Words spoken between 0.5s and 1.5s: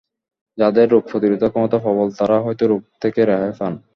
যাদের রোগ প্রতিরোধ